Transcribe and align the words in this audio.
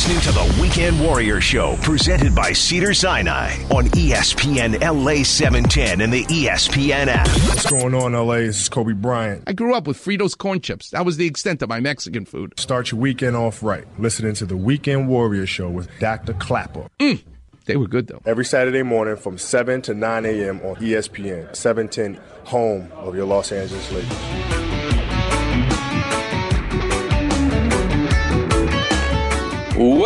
listening 0.00 0.20
to 0.22 0.32
the 0.32 0.62
Weekend 0.62 0.98
Warrior 0.98 1.42
Show, 1.42 1.76
presented 1.82 2.34
by 2.34 2.54
Cedars-Sinai 2.54 3.50
on 3.64 3.84
ESPN 3.88 4.80
LA 4.80 5.22
710 5.22 6.00
and 6.00 6.10
the 6.10 6.24
ESPN 6.24 7.08
app. 7.08 7.28
What's 7.28 7.70
going 7.70 7.94
on, 7.94 8.14
LA? 8.14 8.36
This 8.36 8.62
is 8.62 8.68
Kobe 8.70 8.94
Bryant. 8.94 9.44
I 9.46 9.52
grew 9.52 9.74
up 9.74 9.86
with 9.86 9.98
Fritos 9.98 10.38
corn 10.38 10.62
chips. 10.62 10.88
That 10.88 11.04
was 11.04 11.18
the 11.18 11.26
extent 11.26 11.60
of 11.60 11.68
my 11.68 11.80
Mexican 11.80 12.24
food. 12.24 12.58
Start 12.58 12.92
your 12.92 12.98
weekend 12.98 13.36
off 13.36 13.62
right. 13.62 13.84
Listening 13.98 14.32
to 14.36 14.46
the 14.46 14.56
Weekend 14.56 15.06
Warrior 15.06 15.44
Show 15.44 15.68
with 15.68 15.90
Dr. 15.98 16.32
Klapper. 16.32 16.88
Mm, 16.98 17.22
they 17.66 17.76
were 17.76 17.86
good 17.86 18.06
though. 18.06 18.22
Every 18.24 18.46
Saturday 18.46 18.82
morning 18.82 19.16
from 19.16 19.36
7 19.36 19.82
to 19.82 19.92
9 19.92 20.24
a.m. 20.24 20.60
on 20.62 20.76
ESPN 20.76 21.54
710, 21.54 22.18
home 22.44 22.90
of 22.92 23.14
your 23.14 23.26
Los 23.26 23.52
Angeles 23.52 23.92
Lakers. 23.92 24.59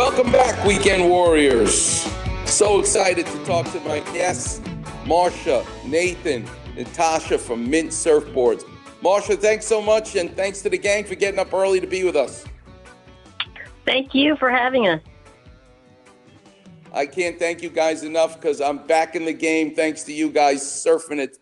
Welcome 0.07 0.31
back, 0.31 0.63
Weekend 0.63 1.09
Warriors. 1.09 2.07
So 2.45 2.79
excited 2.79 3.25
to 3.25 3.43
talk 3.43 3.65
to 3.71 3.79
my 3.79 4.01
guests, 4.13 4.59
Marsha, 5.03 5.65
Nathan, 5.83 6.47
Natasha 6.75 7.39
from 7.39 7.67
Mint 7.67 7.89
Surfboards. 7.89 8.65
Marsha, 9.01 9.35
thanks 9.35 9.65
so 9.65 9.81
much, 9.81 10.15
and 10.15 10.33
thanks 10.35 10.61
to 10.61 10.69
the 10.69 10.77
gang 10.77 11.05
for 11.05 11.15
getting 11.15 11.39
up 11.39 11.51
early 11.55 11.79
to 11.79 11.87
be 11.87 12.03
with 12.03 12.15
us. 12.15 12.45
Thank 13.83 14.13
you 14.13 14.35
for 14.35 14.51
having 14.51 14.87
us. 14.87 15.01
I 16.93 17.07
can't 17.07 17.39
thank 17.39 17.63
you 17.63 17.71
guys 17.71 18.03
enough 18.03 18.39
because 18.39 18.61
I'm 18.61 18.85
back 18.85 19.15
in 19.15 19.25
the 19.25 19.33
game 19.33 19.73
thanks 19.73 20.03
to 20.03 20.13
you 20.13 20.29
guys 20.29 20.61
surfing 20.61 21.17
it 21.17 21.39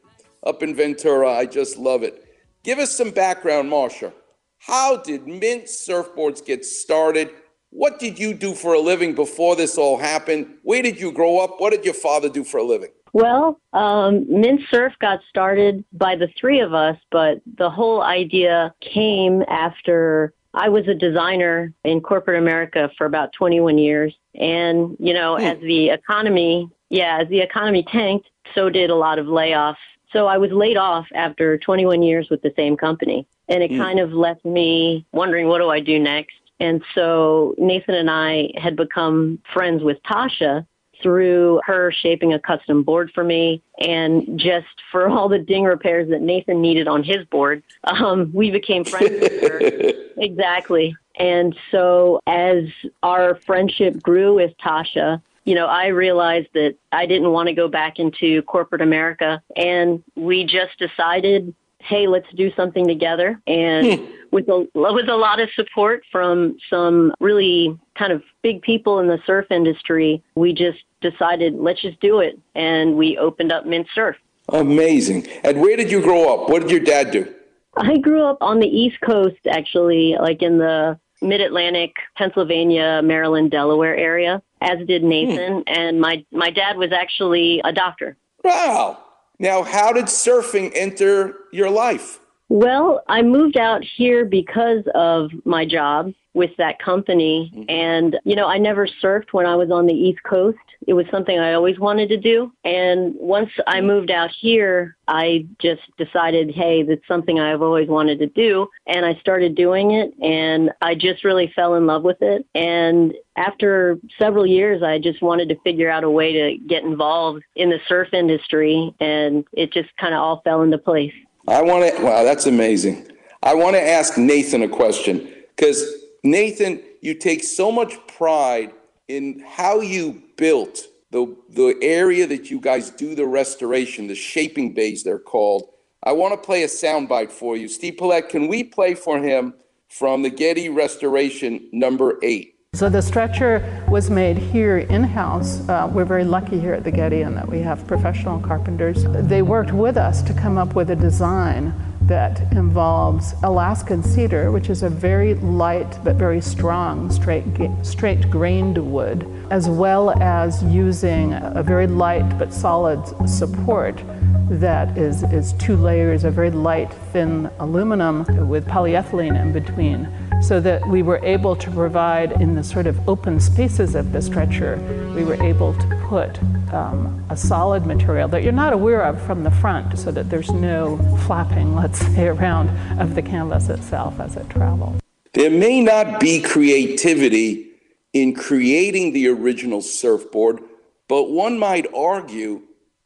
up 0.47 0.63
in 0.63 0.73
Ventura. 0.73 1.33
I 1.33 1.47
just 1.47 1.77
love 1.77 2.01
it. 2.01 2.25
Give 2.63 2.79
us 2.79 2.95
some 2.95 3.11
background, 3.11 3.69
Marsha. 3.69 4.13
How 4.57 4.95
did 4.95 5.27
Mint 5.27 5.65
Surfboards 5.65 6.43
get 6.43 6.63
started? 6.63 7.29
What 7.75 7.97
did 7.97 8.19
you 8.19 8.35
do 8.35 8.53
for 8.53 8.75
a 8.75 8.79
living 8.79 9.15
before 9.15 9.55
this 9.55 9.79
all 9.79 9.97
happened? 9.97 10.47
Where 10.61 10.83
did 10.83 10.99
you 10.99 11.11
grow 11.11 11.39
up? 11.39 11.59
What 11.59 11.71
did 11.71 11.83
your 11.83 11.95
father 11.95 12.29
do 12.29 12.43
for 12.43 12.59
a 12.59 12.63
living? 12.63 12.89
Well, 13.13 13.59
um, 13.73 14.25
Mint 14.29 14.61
Surf 14.69 14.93
got 15.01 15.21
started 15.27 15.83
by 15.91 16.15
the 16.15 16.27
three 16.39 16.59
of 16.59 16.75
us, 16.75 16.97
but 17.11 17.41
the 17.57 17.71
whole 17.71 18.03
idea 18.03 18.73
came 18.79 19.43
after 19.47 20.33
I 20.53 20.69
was 20.69 20.87
a 20.87 20.93
designer 20.93 21.73
in 21.83 22.01
corporate 22.01 22.37
America 22.37 22.91
for 22.95 23.05
about 23.05 23.33
21 23.33 23.79
years. 23.79 24.15
And, 24.35 24.95
you 24.99 25.13
know, 25.13 25.35
as 25.35 25.59
the 25.59 25.89
economy, 25.89 26.69
yeah, 26.89 27.19
as 27.21 27.27
the 27.29 27.41
economy 27.41 27.83
tanked, 27.83 28.29
so 28.53 28.69
did 28.69 28.91
a 28.91 28.95
lot 28.95 29.17
of 29.17 29.25
layoffs. 29.25 29.77
So 30.11 30.27
I 30.27 30.37
was 30.37 30.51
laid 30.51 30.77
off 30.77 31.07
after 31.15 31.57
21 31.57 32.03
years 32.03 32.29
with 32.29 32.43
the 32.43 32.53
same 32.55 32.77
company. 32.77 33.27
And 33.49 33.63
it 33.63 33.69
kind 33.69 33.99
of 33.99 34.13
left 34.13 34.45
me 34.45 35.05
wondering, 35.11 35.47
what 35.47 35.57
do 35.57 35.69
I 35.69 35.79
do 35.79 35.99
next? 35.99 36.35
And 36.63 36.81
so 36.95 37.55
Nathan 37.57 37.93
and 37.93 38.09
I 38.09 38.51
had 38.55 38.77
become 38.77 39.37
friends 39.53 39.83
with 39.83 40.01
Tasha 40.03 40.65
through 41.01 41.59
her 41.65 41.91
shaping 41.91 42.31
a 42.31 42.39
custom 42.39 42.83
board 42.83 43.11
for 43.13 43.21
me 43.21 43.61
and 43.79 44.39
just 44.39 44.81
for 44.89 45.09
all 45.09 45.27
the 45.27 45.39
ding 45.39 45.65
repairs 45.65 46.09
that 46.09 46.21
Nathan 46.21 46.61
needed 46.61 46.87
on 46.87 47.03
his 47.03 47.25
board. 47.25 47.63
Um, 47.83 48.31
we 48.33 48.49
became 48.49 48.85
friends 48.85 49.09
with 49.09 49.41
her. 49.41 49.91
Exactly. 50.15 50.95
And 51.19 51.55
so 51.71 52.19
as 52.27 52.65
our 53.01 53.35
friendship 53.47 54.01
grew 54.01 54.35
with 54.35 54.53
Tasha, 54.63 55.21
you 55.43 55.55
know, 55.55 55.65
I 55.65 55.87
realized 55.87 56.49
that 56.53 56.75
I 56.91 57.07
didn't 57.07 57.31
want 57.31 57.47
to 57.47 57.53
go 57.53 57.67
back 57.67 57.97
into 57.97 58.43
corporate 58.43 58.81
America. 58.81 59.41
And 59.57 60.03
we 60.15 60.45
just 60.45 60.77
decided, 60.77 61.53
hey, 61.83 62.07
let's 62.07 62.27
do 62.35 62.51
something 62.55 62.87
together. 62.87 63.39
And 63.47 63.99
hmm. 63.99 64.05
with 64.31 64.47
a, 64.47 64.67
with 64.73 65.09
a 65.09 65.15
lot 65.15 65.39
of 65.39 65.49
support 65.55 66.03
from 66.11 66.57
some 66.69 67.13
really 67.19 67.77
kind 67.97 68.13
of 68.13 68.23
big 68.41 68.61
people 68.61 68.99
in 68.99 69.07
the 69.07 69.19
surf 69.25 69.47
industry, 69.51 70.23
we 70.35 70.53
just 70.53 70.79
decided, 71.01 71.55
let's 71.55 71.81
just 71.81 71.99
do 71.99 72.19
it. 72.19 72.39
And 72.55 72.95
we 72.95 73.17
opened 73.17 73.51
up 73.51 73.65
Mint 73.65 73.87
Surf. 73.93 74.15
Amazing. 74.49 75.27
And 75.43 75.61
where 75.61 75.77
did 75.77 75.91
you 75.91 76.01
grow 76.01 76.33
up? 76.33 76.49
What 76.49 76.61
did 76.61 76.71
your 76.71 76.79
dad 76.79 77.11
do? 77.11 77.33
I 77.75 77.97
grew 77.97 78.23
up 78.23 78.37
on 78.41 78.59
the 78.59 78.67
East 78.67 78.99
Coast, 79.01 79.39
actually, 79.49 80.15
like 80.19 80.41
in 80.41 80.57
the 80.57 80.99
mid 81.21 81.41
Atlantic, 81.41 81.95
Pennsylvania, 82.15 83.01
Maryland, 83.03 83.51
Delaware 83.51 83.95
area, 83.95 84.41
as 84.61 84.85
did 84.87 85.01
hmm. 85.01 85.09
Nathan. 85.09 85.63
And 85.67 85.99
my, 85.99 86.25
my 86.31 86.49
dad 86.49 86.77
was 86.77 86.91
actually 86.91 87.61
a 87.63 87.71
doctor. 87.71 88.15
Wow. 88.43 89.02
Now, 89.43 89.61
how 89.63 89.91
did 89.91 90.05
surfing 90.05 90.71
enter 90.73 91.35
your 91.51 91.69
life? 91.69 92.21
Well, 92.47 93.03
I 93.09 93.23
moved 93.23 93.57
out 93.57 93.83
here 93.83 94.23
because 94.23 94.85
of 94.95 95.31
my 95.43 95.65
job 95.65 96.13
with 96.33 96.51
that 96.57 96.79
company. 96.79 97.51
Mm-hmm. 97.53 97.69
And, 97.69 98.19
you 98.23 98.35
know, 98.35 98.47
I 98.47 98.57
never 98.57 98.87
surfed 98.87 99.31
when 99.31 99.45
I 99.45 99.55
was 99.55 99.71
on 99.71 99.85
the 99.85 99.93
East 99.93 100.21
Coast. 100.23 100.57
It 100.87 100.93
was 100.93 101.05
something 101.11 101.37
I 101.37 101.53
always 101.53 101.79
wanted 101.79 102.09
to 102.09 102.17
do. 102.17 102.51
And 102.63 103.13
once 103.15 103.49
I 103.67 103.77
mm-hmm. 103.77 103.87
moved 103.87 104.11
out 104.11 104.31
here, 104.31 104.97
I 105.07 105.45
just 105.59 105.81
decided, 105.97 106.51
hey, 106.51 106.83
that's 106.83 107.07
something 107.07 107.39
I've 107.39 107.61
always 107.61 107.87
wanted 107.87 108.19
to 108.19 108.27
do. 108.27 108.67
And 108.87 109.05
I 109.05 109.15
started 109.15 109.55
doing 109.55 109.91
it 109.91 110.13
and 110.21 110.71
I 110.81 110.95
just 110.95 111.23
really 111.23 111.51
fell 111.55 111.75
in 111.75 111.85
love 111.85 112.03
with 112.03 112.21
it. 112.21 112.45
And 112.55 113.13
after 113.37 113.99
several 114.17 114.45
years, 114.45 114.81
I 114.83 114.99
just 114.99 115.21
wanted 115.21 115.49
to 115.49 115.59
figure 115.61 115.89
out 115.89 116.03
a 116.03 116.09
way 116.09 116.33
to 116.33 116.57
get 116.65 116.83
involved 116.83 117.43
in 117.55 117.69
the 117.69 117.79
surf 117.87 118.09
industry. 118.13 118.93
And 118.99 119.45
it 119.53 119.71
just 119.71 119.95
kind 119.97 120.13
of 120.13 120.19
all 120.19 120.41
fell 120.43 120.63
into 120.63 120.77
place. 120.77 121.13
I 121.47 121.61
want 121.61 121.95
to, 121.95 122.03
wow, 122.03 122.23
that's 122.23 122.45
amazing. 122.45 123.07
I 123.43 123.53
want 123.53 123.75
to 123.75 123.81
ask 123.81 124.17
Nathan 124.17 124.63
a 124.63 124.69
question 124.69 125.29
because 125.55 126.02
Nathan, 126.23 126.81
you 127.01 127.13
take 127.15 127.43
so 127.43 127.71
much 127.71 127.95
pride 128.07 128.71
in 129.09 129.43
how 129.45 129.81
you 129.81 130.23
built 130.37 130.87
the, 131.11 131.35
the 131.49 131.77
area 131.81 132.25
that 132.25 132.49
you 132.49 132.59
guys 132.59 132.89
do 132.89 133.13
the 133.13 133.25
restoration, 133.25 134.07
the 134.07 134.15
shaping 134.15 134.73
bays, 134.73 135.03
they're 135.03 135.19
called. 135.19 135.69
I 136.01 136.13
want 136.13 136.33
to 136.33 136.37
play 136.37 136.63
a 136.63 136.67
soundbite 136.67 137.31
for 137.31 137.55
you. 137.57 137.67
Steve 137.67 137.97
Paulette, 137.97 138.29
can 138.29 138.47
we 138.47 138.63
play 138.63 138.95
for 138.95 139.19
him 139.19 139.53
from 139.89 140.21
the 140.21 140.29
Getty 140.29 140.69
Restoration 140.69 141.69
number 141.71 142.19
eight? 142.23 142.55
So 142.73 142.89
the 142.89 143.01
stretcher 143.01 143.85
was 143.87 144.09
made 144.09 144.37
here 144.37 144.79
in-house. 144.79 145.69
Uh, 145.69 145.91
we're 145.93 146.05
very 146.05 146.23
lucky 146.23 146.59
here 146.59 146.73
at 146.73 146.83
the 146.83 146.91
Getty 146.91 147.21
in 147.21 147.35
that 147.35 147.47
we 147.47 147.59
have 147.59 147.85
professional 147.85 148.39
carpenters. 148.39 149.05
They 149.07 149.43
worked 149.43 149.71
with 149.71 149.95
us 149.95 150.23
to 150.23 150.33
come 150.33 150.57
up 150.57 150.73
with 150.73 150.89
a 150.89 150.95
design 150.95 151.71
that 152.07 152.41
involves 152.51 153.33
Alaskan 153.43 154.03
cedar, 154.03 154.51
which 154.51 154.69
is 154.69 154.83
a 154.83 154.89
very 154.89 155.35
light 155.35 155.97
but 156.03 156.15
very 156.15 156.41
strong 156.41 157.09
straight, 157.11 157.45
straight 157.81 158.29
grained 158.29 158.77
wood, 158.77 159.25
as 159.49 159.69
well 159.69 160.11
as 160.21 160.63
using 160.63 161.33
a 161.33 161.63
very 161.63 161.87
light 161.87 162.37
but 162.37 162.53
solid 162.53 163.01
support 163.27 164.03
that 164.49 164.97
is, 164.97 165.23
is 165.23 165.53
two 165.53 165.75
layers 165.75 166.23
of 166.23 166.33
very 166.33 166.51
light, 166.51 166.93
thin 167.11 167.49
aluminum 167.59 168.47
with 168.47 168.65
polyethylene 168.67 169.39
in 169.41 169.53
between 169.53 170.07
so 170.43 170.59
that 170.59 170.85
we 170.89 171.01
were 171.01 171.23
able 171.23 171.55
to 171.55 171.71
provide 171.71 172.33
in 172.33 172.53
the 172.53 172.63
sort 172.63 172.85
of 172.85 173.07
open 173.07 173.39
spaces 173.39 173.95
of 173.95 174.11
the 174.11 174.21
stretcher, 174.21 174.75
we 175.15 175.23
were 175.23 175.41
able 175.41 175.73
to 175.73 175.87
put 176.09 176.37
um, 176.73 177.25
a 177.29 177.37
solid 177.37 177.85
material 177.85 178.27
that 178.27 178.43
you're 178.43 178.51
not 178.51 178.73
aware 178.73 179.03
of 179.03 179.21
from 179.21 179.43
the 179.43 179.51
front 179.51 179.97
so 179.97 180.11
that 180.11 180.29
there's 180.29 180.51
no 180.51 180.97
flapping, 181.25 181.73
let's 181.83 181.99
say, 181.99 182.27
around 182.27 182.69
of 182.99 183.15
the 183.15 183.21
canvas 183.21 183.69
itself 183.69 184.19
as 184.19 184.35
it 184.35 184.49
travels. 184.49 184.99
There 185.31 185.49
may 185.49 185.79
not 185.79 186.19
be 186.19 186.41
creativity 186.41 187.71
in 188.11 188.35
creating 188.35 189.13
the 189.13 189.29
original 189.29 189.81
surfboard, 189.81 190.59
but 191.07 191.29
one 191.29 191.57
might 191.57 191.87
argue 191.95 192.63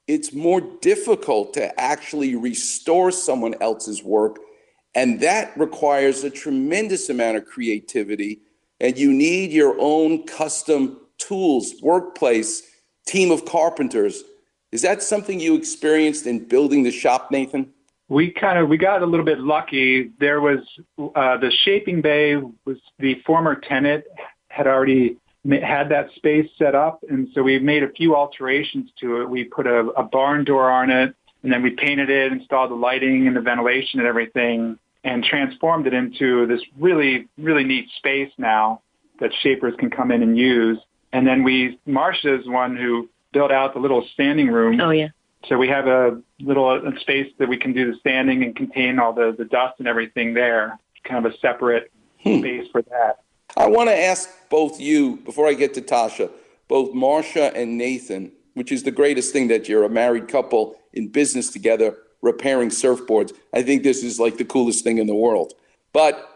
it's 0.08 0.34
more 0.34 0.62
difficult 0.82 1.54
to 1.54 1.80
actually 1.80 2.36
restore 2.36 3.12
someone 3.12 3.54
else's 3.62 4.04
work 4.04 4.40
and 4.98 5.20
that 5.20 5.56
requires 5.56 6.24
a 6.24 6.30
tremendous 6.32 7.08
amount 7.08 7.38
of 7.38 7.46
creativity. 7.46 8.40
And 8.80 8.98
you 8.98 9.14
need 9.14 9.52
your 9.52 9.76
own 9.80 10.24
custom 10.26 11.00
tools, 11.20 11.76
workplace, 11.84 12.64
team 13.06 13.30
of 13.30 13.46
carpenters. 13.46 14.24
Is 14.72 14.82
that 14.82 15.04
something 15.04 15.40
you 15.40 15.54
experienced 15.54 16.26
in 16.26 16.46
building 16.46 16.82
the 16.82 16.90
shop, 16.90 17.30
Nathan? 17.30 17.72
We 18.10 18.32
kind 18.32 18.58
of 18.58 18.70
we 18.70 18.78
got 18.78 19.04
a 19.04 19.06
little 19.06 19.26
bit 19.26 19.40
lucky. 19.40 20.10
There 20.20 20.42
was 20.42 20.60
uh, 20.98 21.38
the 21.38 21.52
shaping 21.64 22.02
bay 22.02 22.38
was 22.66 22.78
the 22.98 23.22
former 23.24 23.54
tenant 23.54 24.04
had 24.48 24.66
already 24.66 25.18
had 25.48 25.90
that 25.90 26.10
space 26.16 26.50
set 26.58 26.74
up, 26.74 27.04
and 27.08 27.28
so 27.36 27.44
we 27.44 27.60
made 27.60 27.84
a 27.84 27.90
few 27.90 28.16
alterations 28.16 28.90
to 29.02 29.22
it. 29.22 29.30
We 29.30 29.44
put 29.44 29.68
a, 29.68 29.90
a 29.92 30.04
barn 30.04 30.44
door 30.44 30.72
on 30.72 30.90
it, 30.90 31.14
and 31.44 31.54
then 31.54 31.62
we 31.62 31.72
painted 31.72 32.10
it, 32.10 32.32
installed 32.32 32.72
the 32.72 32.76
lighting 32.76 33.28
and 33.28 33.36
the 33.36 33.42
ventilation 33.42 34.00
and 34.00 34.08
everything 34.08 34.80
and 35.04 35.24
transformed 35.24 35.88
it 35.88 35.94
into 35.94 36.46
this 36.48 36.62
really, 36.78 37.28
really 37.38 37.64
neat 37.64 37.88
space 37.98 38.32
now 38.38 38.82
that 39.20 39.32
shapers 39.42 39.74
can 39.78 39.90
come 39.90 40.12
in 40.12 40.22
and 40.22 40.38
use. 40.38 40.80
And 41.14 41.26
then 41.26 41.44
we, 41.44 41.80
Marsha 41.88 42.40
is 42.40 42.48
one 42.48 42.76
who 42.76 43.10
built 43.32 43.52
out 43.52 43.74
the 43.74 43.80
little 43.80 44.06
standing 44.14 44.48
room. 44.48 44.80
Oh, 44.82 44.92
yeah. 44.92 45.10
So 45.48 45.58
we 45.58 45.68
have 45.70 45.88
a 45.88 46.22
little 46.40 46.72
a 46.72 47.00
space 47.00 47.32
that 47.38 47.48
we 47.48 47.58
can 47.58 47.74
do 47.74 47.92
the 47.92 47.98
standing 48.00 48.44
and 48.44 48.56
contain 48.56 49.00
all 49.00 49.14
the, 49.14 49.34
the 49.38 49.46
dust 49.46 49.76
and 49.80 49.88
everything 49.88 50.34
there, 50.34 50.78
kind 51.04 51.26
of 51.26 51.32
a 51.32 51.38
separate 51.38 51.92
Hmm. 52.24 52.40
space 52.40 52.68
for 52.72 52.82
that. 52.84 53.20
I 53.56 53.68
want 53.68 53.90
to 53.90 53.98
ask 53.98 54.30
both 54.50 54.80
you, 54.80 55.18
before 55.18 55.48
I 55.48 55.54
get 55.54 55.74
to 55.76 55.82
Tasha, 55.82 56.30
both 56.68 56.94
Marsha 56.94 57.54
and 57.56 57.78
Nathan, 57.78 58.32
which 58.54 58.72
is 58.72 58.84
the 58.84 58.92
greatest 58.92 59.32
thing 59.32 59.48
that 59.48 59.70
you're 59.70 59.84
a 59.84 59.90
married 59.90 60.28
couple 60.28 60.76
in 60.94 61.08
business 61.10 61.50
together 61.50 61.98
repairing 62.22 62.70
surfboards. 62.70 63.34
I 63.54 63.64
think 63.64 63.84
this 63.84 64.04
is 64.04 64.20
like 64.20 64.38
the 64.38 64.46
coolest 64.46 64.84
thing 64.84 64.98
in 64.98 65.08
the 65.08 65.16
world. 65.16 65.54
But 65.94 66.30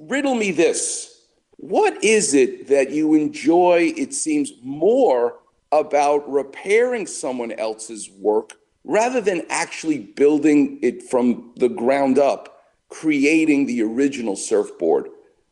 riddle 0.00 0.34
me 0.34 0.50
this 0.50 1.18
what 1.58 2.02
is 2.04 2.34
it 2.34 2.68
that 2.68 2.90
you 2.90 3.14
enjoy, 3.14 3.92
it 3.96 4.14
seems, 4.14 4.52
more 4.62 5.34
about 5.72 6.30
repairing 6.30 7.06
someone 7.06 7.50
else's 7.52 8.08
work 8.10 8.52
rather 8.84 9.20
than 9.20 9.42
actually 9.50 9.98
building 9.98 10.78
it 10.82 11.02
from 11.02 11.52
the 11.56 11.68
ground 11.68 12.16
up, 12.16 12.62
creating 12.88 13.66
the 13.66 13.82
original 13.82 14.36
surfboard? 14.36 15.08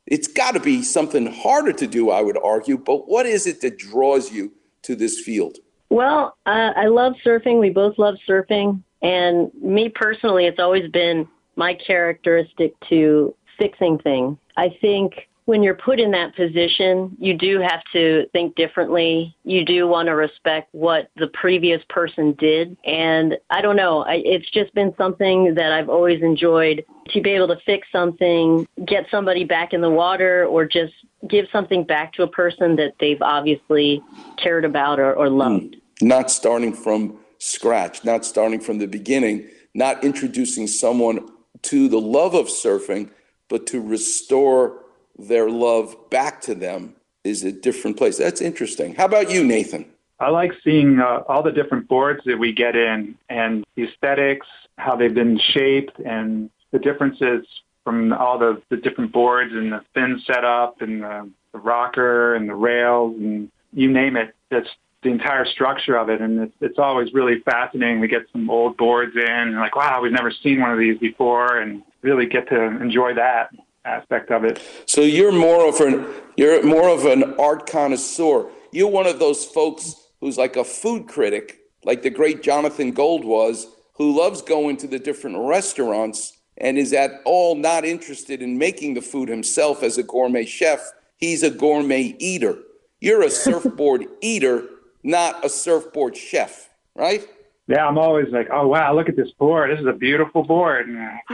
It's 0.07 0.29
got 0.29 0.55
to 0.55 0.61
be 0.61 0.85
something 0.85 1.27
harder 1.27 1.73
to 1.73 1.89
do, 1.89 2.11
I 2.11 2.21
would 2.21 2.39
argue, 2.43 2.79
but 2.79 3.09
what 3.09 3.27
is 3.27 3.49
it 3.49 3.61
that 3.63 3.77
draws 3.77 4.31
you 4.31 4.53
to 4.83 4.95
this 4.95 5.19
field? 5.19 5.59
Well, 5.91 6.37
uh, 6.47 6.73
I 6.77 6.87
love 6.87 7.15
surfing. 7.25 7.59
We 7.59 7.71
both 7.71 7.99
love 7.99 8.15
surfing. 8.29 8.83
And 9.03 9.53
me 9.55 9.89
personally, 9.89 10.47
it's 10.47 10.59
always 10.59 10.91
been 10.91 11.29
my 11.57 11.75
characteristic 11.75 12.75
to 12.89 13.35
fixing 13.59 13.99
things. 13.99 14.39
I 14.57 14.77
think 14.81 15.29
when 15.47 15.63
you're 15.63 15.75
put 15.75 16.01
in 16.01 16.11
that 16.11 16.35
position, 16.35 17.17
you 17.21 17.33
do 17.33 17.61
have 17.61 17.81
to 17.93 18.27
think 18.33 18.57
differently. 18.57 19.35
You 19.45 19.65
do 19.65 19.87
want 19.87 20.07
to 20.07 20.13
respect 20.13 20.69
what 20.73 21.09
the 21.17 21.29
previous 21.29 21.81
person 21.89 22.33
did. 22.33 22.77
And 22.85 23.39
I 23.49 23.63
don't 23.63 23.77
know, 23.77 24.03
I, 24.03 24.17
it's 24.25 24.51
just 24.51 24.75
been 24.75 24.93
something 24.99 25.55
that 25.55 25.73
I've 25.73 25.89
always 25.89 26.21
enjoyed 26.21 26.85
to 27.11 27.21
be 27.21 27.31
able 27.31 27.47
to 27.49 27.59
fix 27.65 27.87
something, 27.93 28.67
get 28.85 29.07
somebody 29.09 29.45
back 29.45 29.73
in 29.73 29.81
the 29.81 29.91
water, 29.91 30.47
or 30.47 30.67
just 30.67 30.95
give 31.29 31.47
something 31.53 31.85
back 31.85 32.13
to 32.15 32.25
a 32.25 32.29
person 32.29 32.75
that 32.77 32.95
they've 32.99 33.23
obviously 33.23 34.03
cared 34.37 34.65
about 34.65 34.99
or, 34.99 35.15
or 35.15 35.31
loved. 35.31 35.77
Hmm. 36.01 36.09
Not 36.09 36.31
starting 36.31 36.75
from 36.75 37.19
scratch, 37.39 38.05
not 38.05 38.25
starting 38.25 38.61
from 38.61 38.79
the 38.79 38.87
beginning, 38.87 39.49
not 39.75 40.03
introducing 40.05 40.67
someone 40.67 41.29
to 41.63 41.89
the 41.89 42.01
love 42.01 42.35
of 42.35 42.47
surfing, 42.47 43.11
but 43.49 43.67
to 43.69 43.81
restore 43.81 44.83
their 45.19 45.49
love 45.49 45.97
back 46.11 46.41
to 46.43 46.55
them 46.55 46.95
is 47.25 47.43
a 47.43 47.53
different 47.53 47.97
place. 47.97 48.19
That's 48.19 48.41
interesting. 48.41 48.95
How 48.95 49.07
about 49.07 49.31
you, 49.31 49.45
Nathan? 49.45 49.87
I 50.19 50.31
like 50.31 50.53
seeing 50.65 51.01
uh, 51.01 51.23
all 51.29 51.43
the 51.43 51.53
different 51.53 51.89
boards 51.89 52.23
that 52.25 52.39
we 52.39 52.53
get 52.53 52.75
in 52.75 53.17
and 53.29 53.65
the 53.75 53.85
aesthetics, 53.85 54.47
how 54.79 54.97
they've 54.97 55.13
been 55.13 55.39
shaped, 55.39 55.99
and 55.99 56.51
the 56.71 56.79
differences 56.79 57.47
from 57.85 58.13
all 58.13 58.39
the, 58.39 58.63
the 58.71 58.77
different 58.77 59.13
boards 59.13 59.53
and 59.53 59.73
the 59.73 59.83
fin 59.95 60.21
setup 60.27 60.81
and 60.81 61.03
the, 61.03 61.31
the 61.53 61.59
rocker 61.59 62.35
and 62.35 62.49
the 62.49 62.55
rails 62.55 63.15
and 63.17 63.51
you 63.73 63.91
name 63.91 64.17
it. 64.17 64.35
That's 64.51 64.69
the 65.07 65.13
entire 65.13 65.47
structure 65.47 65.97
of 65.97 66.09
it. 66.09 66.21
And 66.21 66.41
it's, 66.41 66.55
it's 66.61 66.79
always 66.79 67.15
really 67.15 67.41
fascinating. 67.41 68.01
We 68.01 68.09
get 68.09 68.27
some 68.33 68.51
old 68.51 68.77
boards 68.77 69.15
in 69.15 69.23
and 69.23 69.57
like, 69.57 69.77
wow, 69.77 70.01
we've 70.03 70.13
never 70.13 70.31
seen 70.31 70.61
one 70.61 70.73
of 70.73 70.79
these 70.79 70.99
before 70.99 71.59
and 71.59 71.83
really 72.03 72.27
get 72.27 72.49
to 72.49 72.61
enjoy 72.83 73.15
that 73.15 73.51
aspect 73.85 74.31
of 74.31 74.45
it. 74.45 74.61
So 74.87 75.03
you're 75.03 75.33
more 75.33 75.69
of 75.69 75.81
an 75.81 76.07
you're 76.37 76.63
more 76.63 76.89
of 76.89 77.07
an 77.07 77.35
art 77.39 77.71
connoisseur. 77.71 78.51
You're 78.73 78.91
one 78.91 79.07
of 79.07 79.19
those 79.19 79.45
folks 79.45 79.95
who's 80.21 80.37
like 80.37 80.57
a 80.57 80.65
food 80.65 81.07
critic, 81.07 81.61
like 81.85 82.03
the 82.03 82.11
great 82.11 82.43
Jonathan 82.43 82.91
Gold 82.91 83.25
was, 83.25 83.69
who 83.95 84.19
loves 84.19 84.43
going 84.43 84.77
to 84.79 84.87
the 84.87 84.99
different 84.99 85.39
restaurants 85.39 86.37
and 86.59 86.77
is 86.77 86.93
at 86.93 87.21
all 87.25 87.55
not 87.55 87.85
interested 87.85 88.43
in 88.43 88.59
making 88.59 88.95
the 88.95 89.01
food 89.01 89.29
himself 89.29 89.83
as 89.83 89.99
a 89.99 90.03
gourmet 90.03 90.45
chef. 90.45 90.91
He's 91.17 91.43
a 91.43 91.51
gourmet 91.51 92.17
eater. 92.19 92.59
You're 93.01 93.23
a 93.23 93.31
surfboard 93.31 94.07
eater, 94.21 94.65
not 95.07 95.45
a 95.45 95.49
surfboard 95.49 96.17
chef, 96.17 96.69
right? 96.95 97.27
Yeah, 97.69 97.87
I'm 97.87 97.97
always 97.97 98.27
like, 98.31 98.49
oh 98.53 98.67
wow, 98.69 98.95
look 98.95 99.09
at 99.09 99.17
this 99.17 99.31
board. 99.39 99.71
This 99.71 99.81
is 99.81 99.87
a 99.87 99.93
beautiful 99.93 100.43
board. 100.43 100.87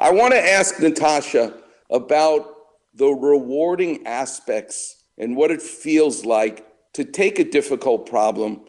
I 0.00 0.10
want 0.10 0.34
to 0.34 0.40
ask 0.40 0.78
Natasha 0.80 1.54
about 1.90 2.54
the 2.94 3.08
rewarding 3.08 4.06
aspects 4.06 5.04
and 5.16 5.36
what 5.36 5.50
it 5.50 5.62
feels 5.62 6.24
like 6.24 6.66
to 6.94 7.04
take 7.04 7.38
a 7.38 7.44
difficult 7.44 8.06
problem 8.06 8.64